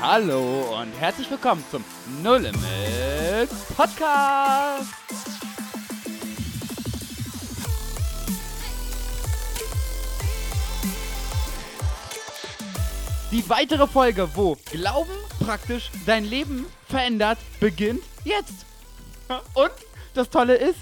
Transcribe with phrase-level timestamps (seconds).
[0.00, 1.84] Hallo und herzlich willkommen zum
[2.22, 4.92] No Limit Podcast.
[13.32, 18.66] Die weitere Folge, wo Glauben praktisch dein Leben verändert, beginnt jetzt.
[19.54, 19.72] Und
[20.14, 20.78] das Tolle ist,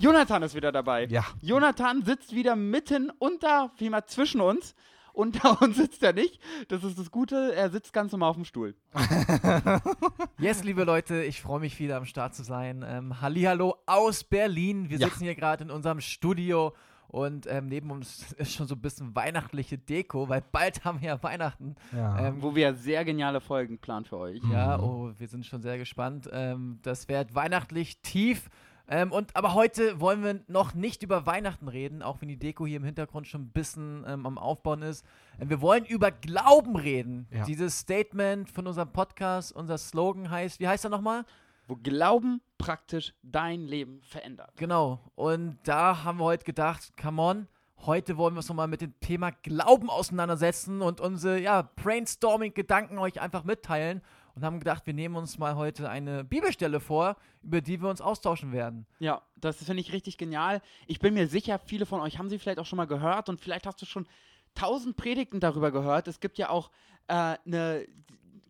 [0.00, 1.04] Jonathan ist wieder dabei.
[1.04, 1.24] Ja.
[1.40, 4.74] Jonathan sitzt wieder mitten unter, vielmehr zwischen uns.
[5.20, 6.40] Unter uns sitzt er nicht.
[6.68, 7.54] Das ist das Gute.
[7.54, 8.74] Er sitzt ganz normal auf dem Stuhl.
[10.38, 12.84] Yes, liebe Leute, ich freue mich wieder am Start zu sein.
[12.86, 14.88] Ähm, Hallihallo aus Berlin.
[14.88, 15.08] Wir Ja.
[15.08, 16.72] sitzen hier gerade in unserem Studio
[17.08, 21.08] und ähm, neben uns ist schon so ein bisschen weihnachtliche Deko, weil bald haben wir
[21.08, 21.74] ja Weihnachten.
[21.92, 22.28] Ja.
[22.28, 24.40] Ähm, Wo wir sehr geniale Folgen planen für euch.
[24.50, 24.84] Ja, Mhm.
[24.84, 26.28] oh, wir sind schon sehr gespannt.
[26.32, 28.48] Ähm, das wird weihnachtlich tief.
[28.92, 32.66] Ähm, und, aber heute wollen wir noch nicht über Weihnachten reden, auch wenn die Deko
[32.66, 35.06] hier im Hintergrund schon ein bisschen ähm, am Aufbauen ist.
[35.38, 37.28] Ähm, wir wollen über Glauben reden.
[37.30, 37.44] Ja.
[37.44, 41.24] Dieses Statement von unserem Podcast, unser Slogan heißt, wie heißt er nochmal?
[41.68, 44.50] Wo Glauben praktisch dein Leben verändert.
[44.56, 44.98] Genau.
[45.14, 47.48] Und da haben wir heute gedacht, come on,
[47.86, 53.20] heute wollen wir uns nochmal mit dem Thema Glauben auseinandersetzen und unsere ja, Brainstorming-Gedanken euch
[53.20, 54.02] einfach mitteilen.
[54.34, 58.00] Und haben gedacht, wir nehmen uns mal heute eine Bibelstelle vor, über die wir uns
[58.00, 58.86] austauschen werden.
[58.98, 60.62] Ja, das finde ich richtig genial.
[60.86, 63.40] Ich bin mir sicher, viele von euch haben sie vielleicht auch schon mal gehört und
[63.40, 64.06] vielleicht hast du schon
[64.54, 66.08] tausend Predigten darüber gehört.
[66.08, 66.70] Es gibt ja auch
[67.08, 67.86] äh, eine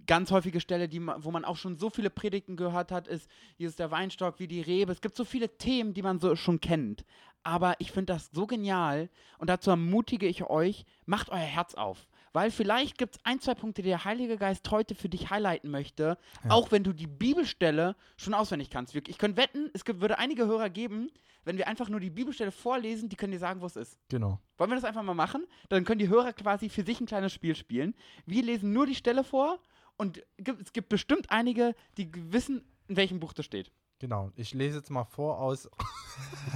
[0.06, 3.76] ganz häufige Stelle, die, wo man auch schon so viele Predigten gehört hat, ist Jesus
[3.76, 4.90] der Weinstock wie die Rebe.
[4.90, 7.04] Es gibt so viele Themen, die man so schon kennt.
[7.42, 12.08] Aber ich finde das so genial und dazu ermutige ich euch, macht euer Herz auf.
[12.32, 15.70] Weil vielleicht gibt es ein, zwei Punkte, die der Heilige Geist heute für dich highlighten
[15.70, 16.50] möchte, Ja.
[16.52, 18.94] auch wenn du die Bibelstelle schon auswendig kannst.
[18.94, 21.10] Ich könnte wetten, es gibt, würde einige Hörer geben,
[21.44, 23.98] wenn wir einfach nur die Bibelstelle vorlesen, die können dir sagen, wo es ist.
[24.08, 24.38] Genau.
[24.58, 25.44] Wollen wir das einfach mal machen?
[25.70, 27.94] Dann können die Hörer quasi für sich ein kleines Spiel spielen.
[28.26, 29.58] Wir lesen nur die Stelle vor
[29.96, 33.72] und es gibt bestimmt einige, die wissen, in welchem Buch das steht.
[33.98, 34.30] Genau.
[34.36, 35.68] Ich lese jetzt mal vor aus.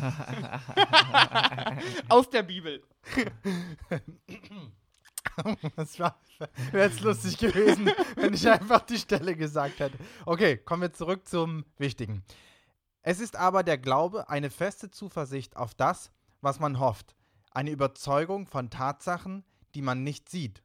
[2.09, 2.82] Aus der Bibel.
[5.77, 6.15] Das wäre
[6.72, 9.99] jetzt lustig gewesen, wenn ich einfach die Stelle gesagt hätte.
[10.27, 12.25] Okay, kommen wir zurück zum Wichtigen.
[13.03, 17.15] Es ist aber der Glaube eine feste Zuversicht auf das, was man hofft,
[17.50, 20.62] eine Überzeugung von Tatsachen, die man nicht sieht.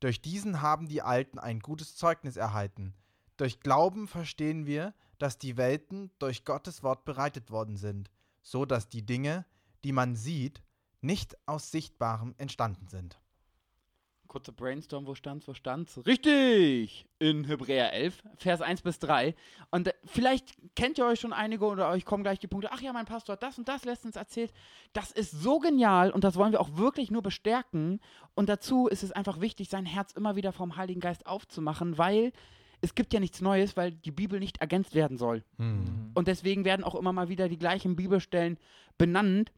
[0.00, 2.94] Durch diesen haben die Alten ein gutes Zeugnis erhalten.
[3.36, 8.10] Durch Glauben verstehen wir, dass die Welten durch Gottes Wort bereitet worden sind,
[8.42, 9.44] so dass die Dinge,
[9.84, 10.62] die man sieht,
[11.02, 13.19] nicht aus Sichtbarem entstanden sind.
[14.30, 16.00] Kurzer Brainstorm, wo stand's, wo stand's?
[16.06, 17.04] Richtig!
[17.18, 19.34] In Hebräer 11, Vers 1 bis 3.
[19.72, 22.70] Und äh, vielleicht kennt ihr euch schon einige oder euch kommen gleich die Punkte.
[22.70, 24.52] Ach ja, mein Pastor hat das und das letztens erzählt.
[24.92, 27.98] Das ist so genial und das wollen wir auch wirklich nur bestärken.
[28.36, 32.30] Und dazu ist es einfach wichtig, sein Herz immer wieder vom Heiligen Geist aufzumachen, weil
[32.80, 35.42] es gibt ja nichts Neues, weil die Bibel nicht ergänzt werden soll.
[35.58, 36.12] Hm.
[36.14, 38.58] Und deswegen werden auch immer mal wieder die gleichen Bibelstellen
[38.96, 39.50] benannt.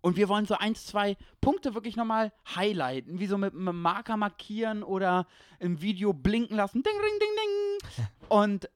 [0.00, 4.16] Und wir wollen so ein, zwei Punkte wirklich nochmal highlighten, wie so mit einem Marker
[4.16, 5.26] markieren oder
[5.58, 6.82] im Video blinken lassen.
[6.82, 8.08] Ding, ding, ding, ding.
[8.28, 8.70] Und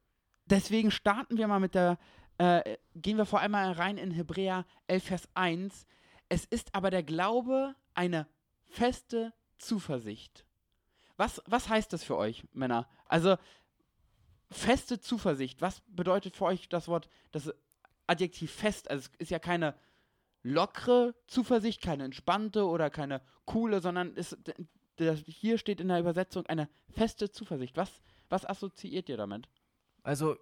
[0.46, 1.98] deswegen starten wir mal mit der,
[2.38, 5.86] äh, gehen wir vor allem mal rein in Hebräer 11, Vers 1.
[6.28, 8.26] Es ist aber der Glaube eine
[8.64, 10.44] feste Zuversicht.
[11.16, 12.88] Was, was heißt das für euch, Männer?
[13.06, 13.36] Also,
[14.50, 15.62] feste Zuversicht.
[15.62, 17.54] Was bedeutet für euch das Wort, das
[18.06, 18.90] Adjektiv fest?
[18.90, 19.74] Also, es ist ja keine
[20.44, 26.68] lockere Zuversicht, keine entspannte oder keine coole, sondern d- hier steht in der Übersetzung eine
[26.90, 27.76] feste Zuversicht.
[27.76, 27.90] Was,
[28.28, 29.48] was assoziiert ihr damit?
[30.04, 30.36] Also,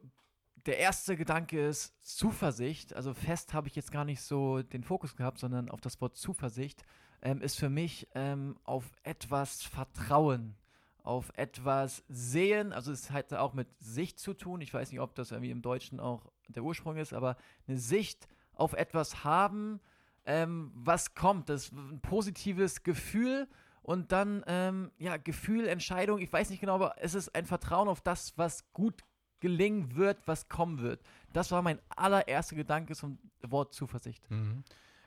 [0.67, 2.95] der erste Gedanke ist Zuversicht.
[2.95, 6.17] Also, fest habe ich jetzt gar nicht so den Fokus gehabt, sondern auf das Wort
[6.17, 6.83] Zuversicht
[7.23, 10.57] ähm, ist für mich ähm, auf etwas Vertrauen,
[11.05, 12.73] auf etwas sehen.
[12.73, 14.61] Also, es hat auch mit Sicht zu tun.
[14.61, 17.37] Ich weiß nicht, ob das irgendwie im Deutschen auch der Ursprung ist, aber
[17.69, 19.81] eine Sicht auf etwas haben,
[20.25, 21.49] ähm, was kommt.
[21.49, 23.49] Das ist ein positives Gefühl.
[23.83, 27.89] Und dann, ähm, ja, Gefühl, Entscheidung, ich weiß nicht genau, aber es ist ein Vertrauen
[27.89, 29.03] auf das, was gut
[29.41, 31.03] gelingen wird, was kommen wird.
[31.33, 34.31] Das war mein allererster Gedanke zum Wort Zuversicht.
[34.31, 34.63] Mhm.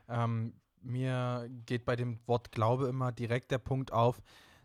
[0.09, 4.21] Ähm, mir geht bei dem Wort Glaube immer direkt der Punkt auf,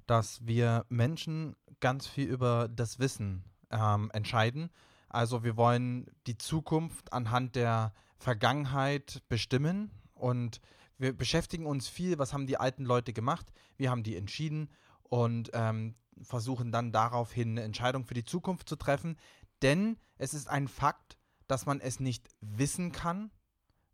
[0.06, 4.70] dass wir Menschen ganz viel über das Wissen ähm, entscheiden.
[5.08, 10.60] Also wir wollen die Zukunft anhand der Vergangenheit bestimmen und
[10.98, 14.70] wir beschäftigen uns viel, was haben die alten Leute gemacht, wir haben die entschieden
[15.02, 19.16] und ähm, versuchen dann daraufhin eine Entscheidung für die Zukunft zu treffen.
[19.62, 23.30] Denn es ist ein Fakt, dass man es nicht wissen kann,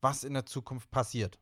[0.00, 1.38] was in der Zukunft passiert.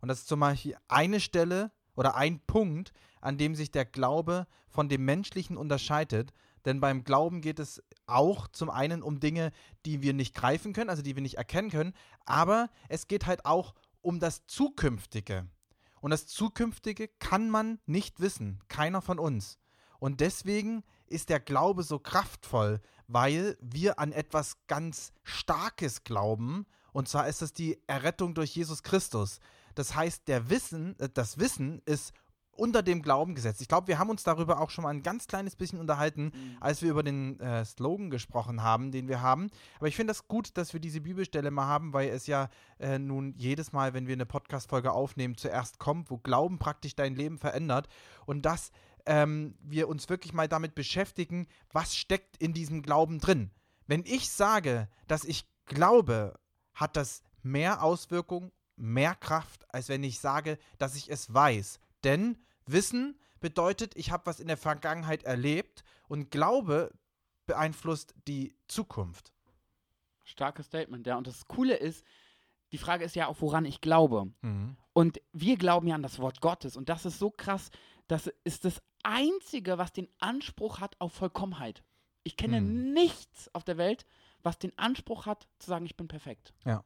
[0.00, 4.46] Und das ist zum Beispiel eine Stelle oder ein Punkt, an dem sich der Glaube
[4.68, 6.32] von dem Menschlichen unterscheidet,
[6.64, 9.50] Denn beim Glauben geht es auch zum einen um Dinge,
[9.86, 11.94] die wir nicht greifen können, also die wir nicht erkennen können,
[12.26, 15.48] aber es geht halt auch um das Zukünftige.
[16.00, 19.58] Und das Zukünftige kann man nicht wissen, keiner von uns.
[19.98, 27.08] Und deswegen ist der Glaube so kraftvoll, weil wir an etwas ganz Starkes glauben, und
[27.08, 29.40] zwar ist es die Errettung durch Jesus Christus.
[29.74, 32.12] Das heißt, der Wissen, äh, das Wissen ist
[32.60, 33.60] unter dem Glauben gesetzt.
[33.62, 36.56] Ich glaube, wir haben uns darüber auch schon mal ein ganz kleines bisschen unterhalten, mhm.
[36.60, 39.48] als wir über den äh, Slogan gesprochen haben, den wir haben.
[39.78, 42.98] Aber ich finde das gut, dass wir diese Bibelstelle mal haben, weil es ja äh,
[42.98, 47.38] nun jedes Mal, wenn wir eine Podcast-Folge aufnehmen, zuerst kommt, wo Glauben praktisch dein Leben
[47.38, 47.88] verändert.
[48.26, 48.70] Und dass
[49.06, 53.50] ähm, wir uns wirklich mal damit beschäftigen, was steckt in diesem Glauben drin.
[53.86, 56.38] Wenn ich sage, dass ich glaube,
[56.74, 61.80] hat das mehr Auswirkungen, mehr Kraft, als wenn ich sage, dass ich es weiß.
[62.04, 62.38] Denn
[62.72, 66.92] Wissen bedeutet, ich habe was in der Vergangenheit erlebt und Glaube
[67.46, 69.32] beeinflusst die Zukunft.
[70.24, 71.16] Starkes Statement, ja.
[71.16, 72.04] Und das Coole ist,
[72.72, 74.32] die Frage ist ja auch, woran ich glaube.
[74.42, 74.76] Mhm.
[74.92, 76.76] Und wir glauben ja an das Wort Gottes.
[76.76, 77.70] Und das ist so krass.
[78.06, 81.82] Das ist das Einzige, was den Anspruch hat auf Vollkommenheit.
[82.22, 82.92] Ich kenne mhm.
[82.92, 84.06] nichts auf der Welt,
[84.42, 86.52] was den Anspruch hat, zu sagen, ich bin perfekt.
[86.64, 86.84] Ja.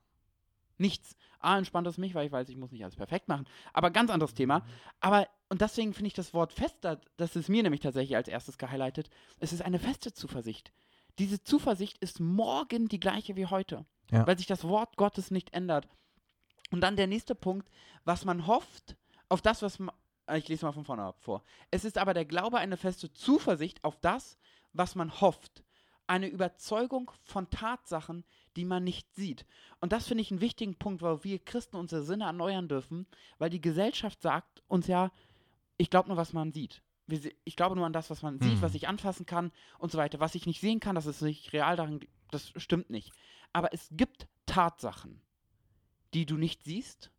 [0.78, 1.16] Nichts.
[1.38, 3.46] A, entspannt es mich, weil ich weiß, ich muss nicht alles perfekt machen.
[3.72, 4.64] Aber ganz anderes Thema.
[5.00, 8.58] Aber, und deswegen finde ich das Wort fester, das ist mir nämlich tatsächlich als erstes
[8.58, 9.10] gehighlightet.
[9.38, 10.72] Es ist eine feste Zuversicht.
[11.18, 13.84] Diese Zuversicht ist morgen die gleiche wie heute.
[14.10, 14.26] Ja.
[14.26, 15.88] Weil sich das Wort Gottes nicht ändert.
[16.70, 17.68] Und dann der nächste Punkt,
[18.04, 18.96] was man hofft,
[19.28, 19.94] auf das, was man.
[20.26, 21.42] Äh, ich lese mal von vorne ab vor.
[21.70, 24.38] Es ist aber der Glaube eine feste Zuversicht auf das,
[24.72, 25.62] was man hofft.
[26.06, 28.24] Eine Überzeugung von Tatsachen,
[28.56, 29.46] die man nicht sieht.
[29.80, 33.06] Und das finde ich einen wichtigen Punkt, weil wir Christen unsere Sinne erneuern dürfen,
[33.38, 35.10] weil die Gesellschaft sagt uns ja,
[35.76, 36.82] ich glaube nur, was man sieht.
[37.44, 38.76] Ich glaube nur an das, was man sieht, was hm.
[38.76, 40.20] ich anfassen kann und so weiter.
[40.20, 43.12] Was ich nicht sehen kann, das ist nicht real daran, das stimmt nicht.
[43.52, 45.20] Aber es gibt Tatsachen,
[46.14, 47.10] die du nicht siehst,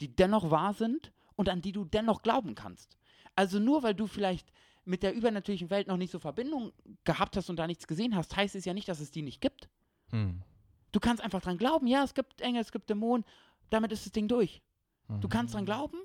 [0.00, 2.98] die dennoch wahr sind und an die du dennoch glauben kannst.
[3.36, 4.52] Also nur weil du vielleicht
[4.84, 6.72] mit der übernatürlichen Welt noch nicht so Verbindung
[7.04, 9.40] gehabt hast und da nichts gesehen hast, heißt es ja nicht, dass es die nicht
[9.40, 9.68] gibt.
[10.10, 10.42] Hm.
[10.90, 13.24] Du kannst einfach dran glauben, ja, es gibt Engel, es gibt Dämonen,
[13.70, 14.60] damit ist das Ding durch.
[15.08, 15.20] Mhm.
[15.20, 15.96] Du kannst dran glauben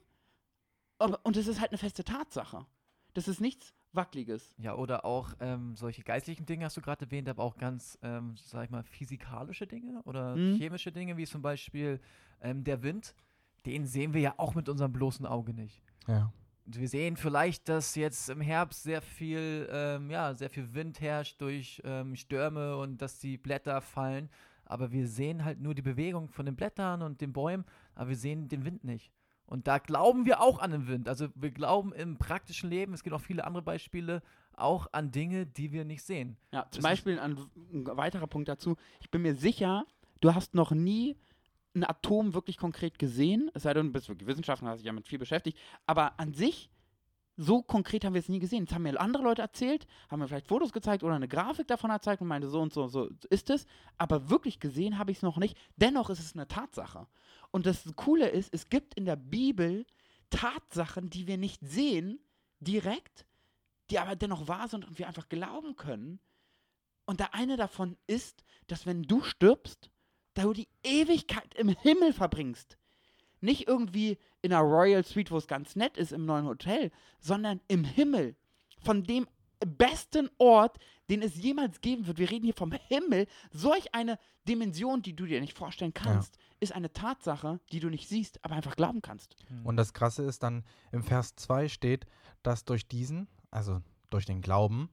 [0.99, 2.65] aber, und es ist halt eine feste Tatsache.
[3.13, 4.53] Das ist nichts Wackeliges.
[4.57, 8.35] Ja, oder auch ähm, solche geistlichen Dinge hast du gerade erwähnt, aber auch ganz, ähm,
[8.37, 10.55] sag ich mal, physikalische Dinge oder mhm.
[10.55, 11.99] chemische Dinge, wie zum Beispiel
[12.41, 13.15] ähm, der Wind.
[13.65, 15.81] Den sehen wir ja auch mit unserem bloßen Auge nicht.
[16.07, 16.31] Ja.
[16.67, 21.41] Wir sehen vielleicht, dass jetzt im Herbst sehr viel, ähm, ja, sehr viel Wind herrscht
[21.41, 24.29] durch ähm, Stürme und dass die Blätter fallen
[24.69, 27.65] aber wir sehen halt nur die Bewegung von den Blättern und den Bäumen,
[27.95, 29.11] aber wir sehen den Wind nicht.
[29.45, 31.07] Und da glauben wir auch an den Wind.
[31.07, 34.21] Also wir glauben im praktischen Leben, es gibt auch viele andere Beispiele,
[34.53, 36.35] auch an Dinge, die wir nicht sehen.
[36.51, 37.37] Ja, zum das Beispiel ein,
[37.71, 38.75] ein weiterer Punkt dazu.
[38.99, 39.85] Ich bin mir sicher,
[40.19, 41.15] du hast noch nie
[41.77, 45.07] ein Atom wirklich konkret gesehen, es sei denn, du bist wirklich Wissenschaftler, hast dich damit
[45.07, 46.69] viel beschäftigt, aber an sich
[47.37, 48.65] so konkret haben wir es nie gesehen.
[48.65, 51.91] Das haben mir andere Leute erzählt, haben mir vielleicht Fotos gezeigt oder eine Grafik davon
[51.91, 53.67] gezeigt und meinte, so und so, so ist es.
[53.97, 55.55] Aber wirklich gesehen habe ich es noch nicht.
[55.75, 57.07] Dennoch ist es eine Tatsache.
[57.51, 59.85] Und das Coole ist, es gibt in der Bibel
[60.31, 62.19] Tatsachen, die wir nicht sehen,
[62.59, 63.25] direkt,
[63.91, 66.19] die aber dennoch wahr sind und wir einfach glauben können.
[67.05, 69.91] Und der eine davon ist, dass wenn du stirbst,
[70.37, 72.77] da du die Ewigkeit im Himmel verbringst.
[73.41, 77.59] Nicht irgendwie in einer Royal Suite, wo es ganz nett ist im neuen Hotel, sondern
[77.67, 78.35] im Himmel.
[78.79, 79.27] Von dem
[79.59, 80.77] besten Ort,
[81.09, 82.19] den es jemals geben wird.
[82.19, 83.27] Wir reden hier vom Himmel.
[83.51, 86.41] Solch eine Dimension, die du dir nicht vorstellen kannst, ja.
[86.59, 89.35] ist eine Tatsache, die du nicht siehst, aber einfach glauben kannst.
[89.47, 89.65] Hm.
[89.65, 92.05] Und das Krasse ist dann, im Vers 2 steht,
[92.43, 94.89] dass durch diesen, also durch den Glauben,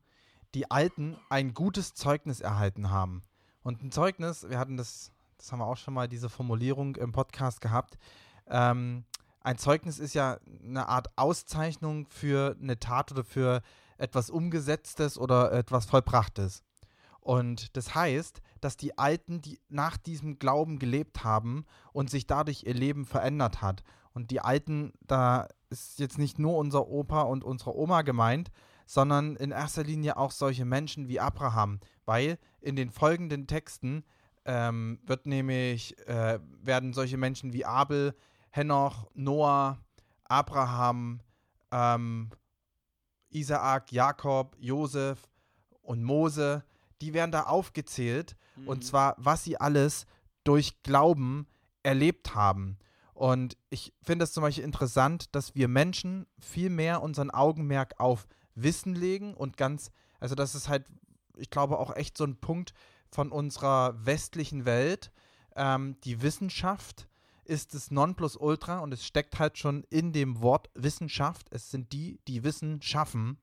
[0.54, 3.24] die Alten ein gutes Zeugnis erhalten haben.
[3.62, 7.12] Und ein Zeugnis, wir hatten das, das haben wir auch schon mal diese Formulierung im
[7.12, 7.98] Podcast gehabt,
[8.48, 9.04] ähm,
[9.40, 13.60] ein Zeugnis ist ja eine Art Auszeichnung für eine Tat oder für
[13.98, 16.62] etwas Umgesetztes oder etwas Vollbrachtes.
[17.20, 22.64] Und das heißt, dass die Alten, die nach diesem Glauben gelebt haben und sich dadurch
[22.64, 23.82] ihr Leben verändert hat.
[24.12, 28.50] Und die Alten, da ist jetzt nicht nur unser Opa und unsere Oma gemeint,
[28.86, 34.04] sondern in erster Linie auch solche Menschen wie Abraham, weil in den folgenden Texten
[34.44, 38.14] ähm, wird nämlich äh, werden solche Menschen wie Abel,
[38.50, 39.78] Henoch, Noah,
[40.24, 41.20] Abraham,
[41.70, 42.30] ähm,
[43.30, 45.18] Isaak, Jakob, Josef
[45.82, 46.64] und Mose,
[47.00, 48.36] die werden da aufgezählt.
[48.56, 48.68] Mhm.
[48.68, 50.06] Und zwar, was sie alles
[50.44, 51.46] durch Glauben
[51.82, 52.78] erlebt haben.
[53.12, 58.26] Und ich finde es zum Beispiel interessant, dass wir Menschen viel mehr unseren Augenmerk auf
[58.54, 60.86] Wissen legen und ganz, also das ist halt,
[61.36, 62.72] ich glaube, auch echt so ein Punkt
[63.14, 65.12] von unserer westlichen Welt.
[65.54, 67.06] Ähm, die Wissenschaft
[67.44, 71.46] ist das Nonplusultra und es steckt halt schon in dem Wort Wissenschaft.
[71.50, 73.38] Es sind die, die Wissen schaffen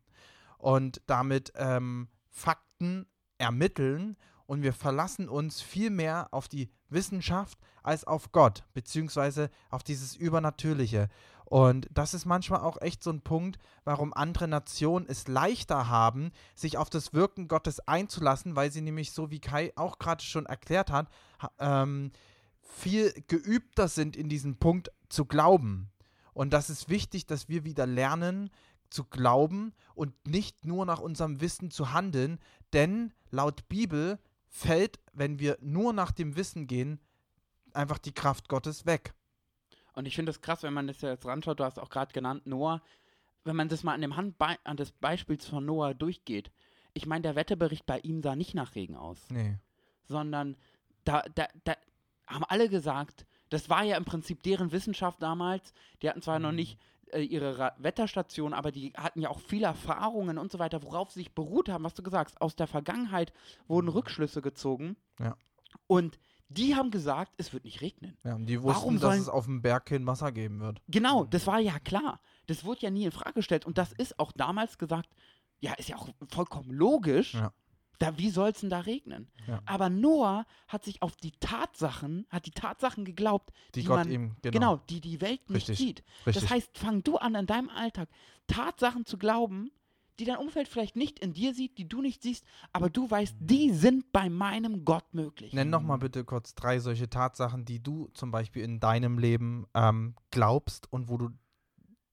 [0.57, 3.05] und damit ähm, Fakten
[3.37, 9.83] ermitteln und wir verlassen uns viel mehr auf die Wissenschaft als auf Gott, beziehungsweise auf
[9.83, 11.07] dieses Übernatürliche.
[11.51, 16.31] Und das ist manchmal auch echt so ein Punkt, warum andere Nationen es leichter haben,
[16.55, 20.45] sich auf das Wirken Gottes einzulassen, weil sie nämlich, so wie Kai auch gerade schon
[20.45, 21.09] erklärt hat,
[21.59, 22.13] ähm,
[22.61, 25.91] viel geübter sind in diesem Punkt zu glauben.
[26.31, 28.49] Und das ist wichtig, dass wir wieder lernen
[28.89, 32.39] zu glauben und nicht nur nach unserem Wissen zu handeln,
[32.71, 37.01] denn laut Bibel fällt, wenn wir nur nach dem Wissen gehen,
[37.73, 39.13] einfach die Kraft Gottes weg.
[39.93, 42.47] Und ich finde es krass, wenn man das jetzt ranschaut, du hast auch gerade genannt,
[42.47, 42.81] Noah,
[43.43, 46.51] wenn man das mal an dem Handbe an des Beispiels von Noah durchgeht.
[46.93, 49.29] Ich meine, der Wetterbericht bei ihm sah nicht nach Regen aus.
[49.29, 49.57] Nee.
[50.03, 50.57] Sondern
[51.03, 51.75] da, da, da
[52.27, 55.73] haben alle gesagt, das war ja im Prinzip deren Wissenschaft damals.
[56.01, 56.43] Die hatten zwar mhm.
[56.43, 56.79] noch nicht
[57.11, 61.11] äh, ihre Ra Wetterstation, aber die hatten ja auch viele Erfahrungen und so weiter, worauf
[61.11, 62.41] sie sich beruht haben, was du gesagt hast.
[62.41, 63.33] Aus der Vergangenheit
[63.67, 63.93] wurden mhm.
[63.93, 64.95] Rückschlüsse gezogen.
[65.19, 65.35] Ja.
[65.87, 66.19] Und
[66.57, 68.17] die haben gesagt, es wird nicht regnen.
[68.23, 70.81] Ja, und die wussten, dass es auf dem Berg kein Wasser geben wird.
[70.87, 72.19] Genau, das war ja klar.
[72.47, 73.65] Das wurde ja nie in Frage gestellt.
[73.65, 75.09] Und das ist auch damals gesagt,
[75.59, 77.35] ja, ist ja auch vollkommen logisch.
[77.35, 77.53] Ja.
[77.99, 79.29] Da, wie soll es denn da regnen?
[79.47, 79.61] Ja.
[79.65, 84.11] Aber Noah hat sich auf die Tatsachen, hat die Tatsachen geglaubt, die, die Gott man,
[84.11, 84.51] ihm, genau.
[84.51, 84.77] genau.
[84.89, 85.77] die die Welt nicht Richtig.
[85.77, 86.03] sieht.
[86.25, 86.41] Richtig.
[86.41, 88.09] Das heißt, fang du an in deinem Alltag
[88.47, 89.71] Tatsachen zu glauben,
[90.21, 93.35] die dein Umfeld vielleicht nicht in dir sieht, die du nicht siehst, aber du weißt,
[93.39, 95.51] die sind bei meinem Gott möglich.
[95.51, 99.65] Nenn noch mal bitte kurz drei solche Tatsachen, die du zum Beispiel in deinem Leben
[99.73, 101.29] ähm, glaubst und wo du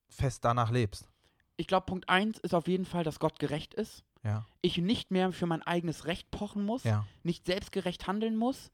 [0.08, 1.08] fest danach lebst.
[1.56, 4.04] Ich glaube, Punkt eins ist auf jeden Fall, dass Gott gerecht ist.
[4.24, 4.46] Ja.
[4.62, 7.04] Ich nicht mehr für mein eigenes Recht pochen muss, Ja.
[7.22, 8.70] nicht selbstgerecht handeln muss.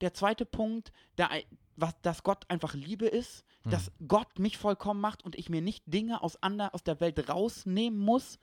[0.00, 1.28] Der zweite Punkt, der,
[1.76, 3.72] was, dass Gott einfach Liebe ist, Hm.
[3.72, 7.28] dass Gott mich vollkommen macht und ich mir nicht Dinge aus, ander, aus der Welt
[7.28, 8.38] rausnehmen muss.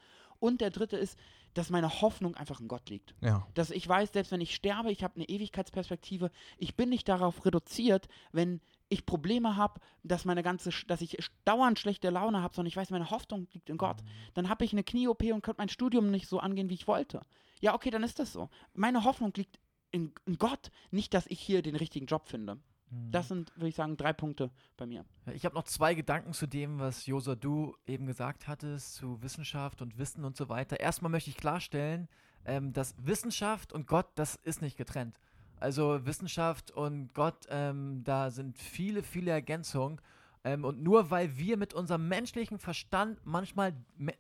[0.46, 1.18] Und der dritte ist,
[1.56, 3.16] dass meine Hoffnung einfach in Gott liegt.
[3.22, 3.48] Ja.
[3.56, 7.44] Dass ich weiß, selbst wenn ich sterbe, ich habe eine Ewigkeitsperspektive, ich bin nicht darauf
[7.48, 12.68] reduziert, wenn ich Probleme habe, dass meine ganze, dass ich dauernd schlechte Laune habe, sondern
[12.68, 14.04] ich weiß, meine Hoffnung liegt in Gott.
[14.36, 17.26] Dann habe ich eine Knie-OP und könnte mein Studium nicht so angehen, wie ich wollte.
[17.60, 18.50] Ja, okay, dann ist das so.
[18.76, 19.60] Meine Hoffnung liegt
[19.90, 22.60] in, in Gott, nicht, dass ich hier den richtigen Job finde.
[22.90, 23.12] Mhm.
[23.12, 25.06] Das sind, würde ich sagen, drei Punkte bei mir.
[25.34, 29.82] Ich habe noch zwei Gedanken zu dem, was Josa du eben gesagt hattest, zu Wissenschaft
[29.82, 30.80] und Wissen und so weiter.
[30.80, 32.08] Erstmal möchte ich klarstellen,
[32.46, 35.20] ähm, dass Wissenschaft und Gott, das ist nicht getrennt.
[35.60, 40.00] Also Wissenschaft und Gott, ähm, da sind viele, viele Ergänzungen.
[40.44, 43.74] Ähm, und nur weil wir mit unserem menschlichen Verstand manchmal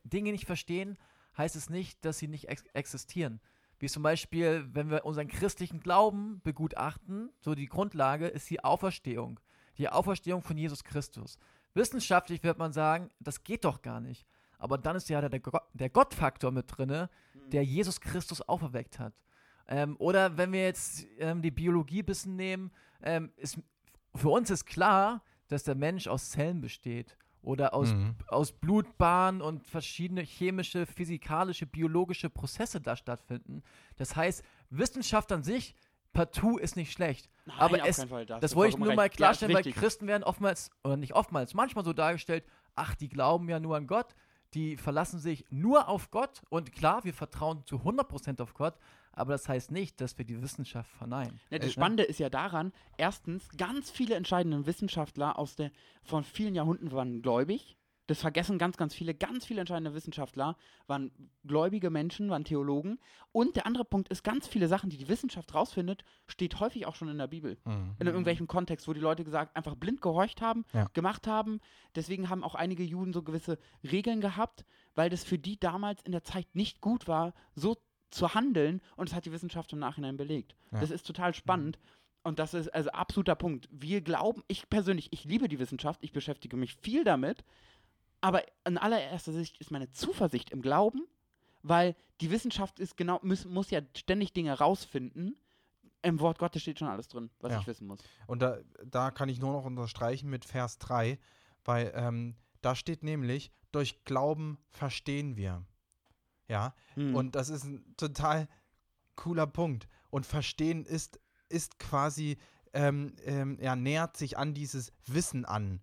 [0.03, 0.98] Dinge nicht verstehen,
[1.38, 3.39] heißt es nicht, dass sie nicht ex existieren.
[3.79, 9.39] Wie zum Beispiel, wenn wir unseren christlichen Glauben begutachten, so die Grundlage ist die Auferstehung.
[9.77, 11.38] Die Auferstehung von Jesus Christus.
[11.74, 14.25] Wissenschaftlich wird man sagen, das geht doch gar nicht.
[14.58, 15.41] Aber dann ist ja der,
[15.74, 17.10] der Gottfaktor mit drinne,
[17.51, 19.13] der Jesus Christus auferweckt hat.
[19.67, 23.60] Ähm, oder wenn wir jetzt ähm, die Biologie ein bisschen nehmen, ähm, ist,
[24.13, 27.17] für uns ist klar, dass der Mensch aus Zellen besteht.
[27.45, 28.15] Oder aus, Mhm.
[28.27, 33.61] aus Blutbahnen und verschiedene chemische, physikalische, biologische Prozesse da stattfinden.
[33.97, 35.75] Das heißt, Wissenschaft an sich
[36.11, 37.29] partout ist nicht schlecht.
[37.45, 39.03] Nein, Aber auf es, keinen Fall, das du wollte ich nur mal.
[39.03, 39.63] Ja, klarstellen, weil.
[39.63, 43.85] Christen werden oftmals, oder nicht oftmals, manchmal so dargestellt, ach, die glauben ja nur an
[43.85, 44.15] Gott,
[44.53, 48.75] die verlassen sich nur auf Gott und klar, wir vertrauen zu 100% auf Gott,
[49.15, 51.39] aber das heißt nicht, dass wir die Wissenschaft verneinen.
[51.50, 55.72] Ja, das Äh, Spannende ist ja daran, erstens, ganz viele entscheidende Wissenschaftler aus der,
[56.03, 57.77] von vielen Jahrhunderten waren gläubig.
[58.07, 59.15] Das vergessen ganz, ganz viele.
[59.15, 61.10] Ganz viele entscheidende Wissenschaftler waren
[61.43, 63.00] gläubige Menschen, waren Theologen.
[63.31, 66.93] Und der andere Punkt ist, ganz viele Sachen, die die Wissenschaft rausfindet, steht häufig auch
[66.93, 67.57] schon in der Bibel.
[67.65, 67.95] Mhm.
[67.98, 70.86] In irgendwelchem Kontext, wo die Leute gesagt, einfach blind gehorcht haben, Ja.
[70.93, 71.60] gemacht haben.
[71.95, 76.12] Deswegen haben auch einige Juden so gewisse Regeln gehabt, weil das für die damals in
[76.12, 77.75] der Zeit nicht gut war, so
[78.12, 78.81] zu handeln.
[78.95, 80.55] Und das hat die Wissenschaft im Nachhinein belegt.
[80.71, 80.79] Ja.
[80.79, 81.79] Das ist total spannend.
[82.24, 83.67] Und das ist also absoluter Punkt.
[83.71, 87.43] Wir glauben, ich persönlich, ich liebe die Wissenschaft, ich beschäftige mich viel damit.
[88.21, 91.01] Aber in allererster Sicht ist meine Zuversicht im Glauben,
[91.62, 95.38] weil die Wissenschaft ist genau, muss, muss ja ständig Dinge rausfinden.
[96.01, 97.59] Im Wort Gottes steht schon alles drin, was Ja.
[97.59, 98.00] ich wissen muss.
[98.25, 101.19] Und da, da kann ich nur noch unterstreichen mit Vers 3,
[101.63, 105.63] weil ähm, da steht nämlich, durch Glauben verstehen wir.
[106.47, 107.15] Ja, Hm.
[107.15, 108.47] und das ist ein total
[109.15, 109.87] cooler Punkt.
[110.09, 112.37] Und verstehen ist, ist quasi,
[112.73, 115.81] ähm, ähm, ja, nähert sich an dieses Wissen an.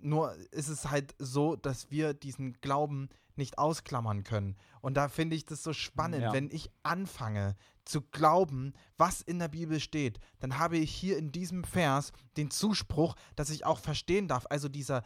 [0.00, 4.54] nur ist es halt so, dass wir diesen Glauben nicht ausklammern können.
[4.80, 6.32] Und da finde ich das so spannend, Ja.
[6.32, 11.32] wenn ich anfange zu glauben, was in der Bibel steht, dann habe ich hier in
[11.32, 14.46] diesem Vers den Zuspruch, dass ich auch verstehen darf.
[14.50, 15.02] Also dieser,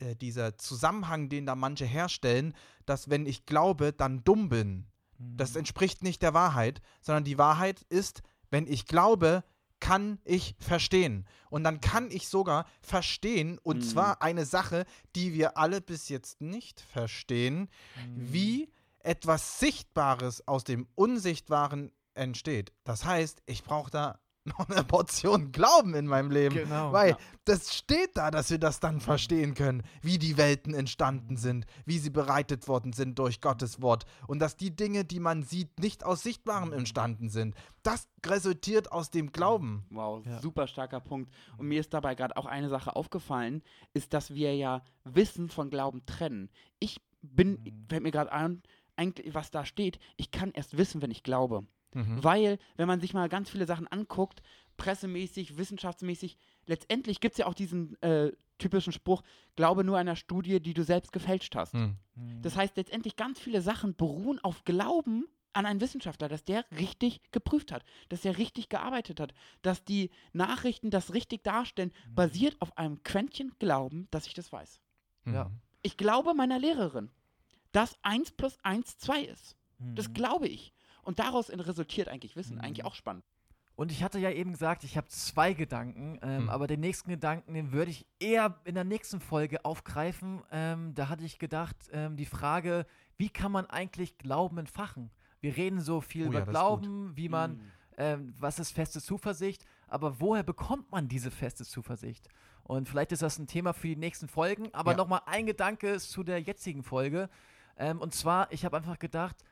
[0.00, 2.54] äh, dieser Zusammenhang, den da manche herstellen,
[2.86, 4.86] dass wenn ich glaube, dann dumm bin.
[5.18, 9.44] Das entspricht nicht der Wahrheit, sondern die Wahrheit ist, wenn ich glaube,
[9.78, 11.26] kann ich verstehen.
[11.50, 13.82] Und dann kann ich sogar verstehen, und Mhm.
[13.82, 14.84] zwar eine Sache,
[15.16, 18.32] die wir alle bis jetzt nicht verstehen, Mhm.
[18.32, 22.72] wie etwas Sichtbares aus dem Unsichtbaren entsteht.
[22.84, 24.19] Das heißt, ich brauche da
[24.58, 26.54] noch eine Portion Glauben in meinem Leben.
[26.54, 26.92] Genau.
[26.92, 27.18] Weil ja.
[27.44, 31.98] das steht da, dass wir das dann verstehen können, wie die Welten entstanden sind, wie
[31.98, 36.04] sie bereitet worden sind durch Gottes Wort und dass die Dinge, die man sieht, nicht
[36.04, 36.22] aus.
[36.22, 37.54] Sichtbarem entstanden sind.
[37.82, 39.84] Das resultiert aus dem Glauben.
[39.90, 40.40] Wow, Ja.
[40.40, 41.32] super starker Punkt.
[41.56, 43.62] Und mir ist dabei gerade auch eine Sache aufgefallen,
[43.94, 46.50] ist, dass wir ja Wissen von Glauben trennen.
[46.78, 47.86] Ich bin, Mhm.
[47.88, 48.62] fällt mir gerade ein,
[48.96, 51.64] eigentlich, was da steht, ich kann erst wissen, wenn ich glaube.
[51.94, 52.22] Mhm.
[52.22, 54.42] Weil, wenn man sich mal ganz viele Sachen anguckt,
[54.76, 59.22] pressemäßig, wissenschaftsmäßig, letztendlich gibt es ja auch diesen äh, typischen Spruch,
[59.56, 61.72] glaube nur einer Studie, die du selbst gefälscht hast.
[61.72, 61.96] Hm.
[62.14, 62.42] Mhm.
[62.42, 67.20] Das heißt, letztendlich ganz viele Sachen beruhen auf Glauben an einen Wissenschaftler, dass der richtig
[67.32, 72.78] geprüft hat, dass der richtig gearbeitet hat, dass die Nachrichten das richtig darstellen, basiert auf
[72.78, 74.80] einem Quäntchen Glauben, dass ich das weiß.
[75.26, 75.46] Ja.
[75.46, 75.60] Mhm.
[75.82, 77.10] Ich glaube meiner Lehrerin,
[77.72, 79.56] dass 1 plus 1 2 ist.
[79.78, 80.14] Das Mhm.
[80.14, 80.72] glaube ich.
[81.10, 82.54] Und daraus resultiert eigentlich Wissen.
[82.58, 82.60] Mhm.
[82.60, 83.24] Eigentlich auch spannend.
[83.74, 86.48] Und ich hatte ja eben gesagt, ich habe zwei Gedanken, ähm, Hm.
[86.50, 90.40] aber den nächsten Gedanken, den würde ich eher in der nächsten Folge aufgreifen.
[90.52, 92.86] Ähm, da hatte ich gedacht, ähm, die Frage,
[93.16, 95.10] wie kann man eigentlich Glauben entfachen?
[95.40, 97.60] Wir reden so viel Oh ja, über ist Glauben, wie man, Mhm.
[97.96, 102.28] ähm, was ist feste Zuversicht, aber woher bekommt man diese feste Zuversicht?
[102.62, 104.96] Und vielleicht ist das ein Thema für die nächsten Folgen, aber Ja.
[104.96, 107.28] nochmal ein Gedanke zu der jetzigen Folge.
[107.76, 109.42] Ähm, und zwar, ich habe einfach gedacht,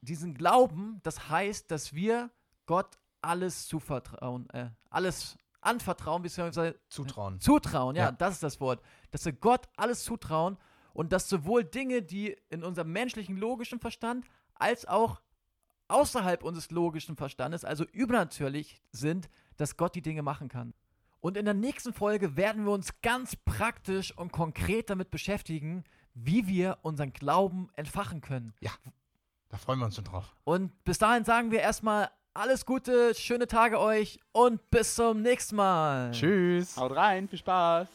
[0.00, 2.30] diesen Glauben, das heißt, dass wir
[2.66, 7.40] Gott alles zuvertrauen, äh, alles anvertrauen, beziehungsweise Zutrauen.
[7.40, 8.12] zutrauen, ja, Ja.
[8.12, 8.80] das ist das Wort.
[9.10, 10.56] Dass wir Gott alles zutrauen
[10.92, 15.20] und dass sowohl Dinge, die in unserem menschlichen logischen Verstand, als auch
[15.88, 20.74] außerhalb unseres logischen Verstandes, also übernatürlich sind, dass Gott die Dinge machen kann.
[21.20, 25.82] Und in der nächsten Folge werden wir uns ganz praktisch und konkret damit beschäftigen,
[26.14, 28.54] wie wir unseren Glauben entfachen können.
[29.48, 30.36] Da freuen wir uns schon drauf.
[30.44, 35.56] Und bis dahin sagen wir erstmal alles Gute, schöne Tage euch und bis zum nächsten
[35.56, 36.10] Mal.
[36.12, 36.76] Tschüss.
[36.76, 37.88] Haut rein, viel Spaß.